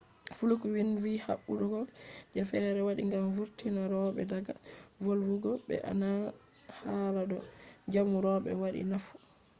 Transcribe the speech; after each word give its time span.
fluke 0.37 0.65
vindi 0.75 0.97
vi 1.05 1.13
habdugo 1.25 1.79
je 2.33 2.41
fere 2.49 2.79
waɗi 2.87 3.03
gam 3.11 3.25
vurtina 3.35 3.81
roɓe 3.93 4.21
daga 4.33 4.53
volwugo 5.03 5.51
ɓe 5.67 5.75
nana 6.01 6.09
hala 6.79 7.21
do 7.31 7.37
jamu 7.93 8.15
roɓe 8.25 8.51
waɗai 8.61 8.83
nafu 8.91 9.13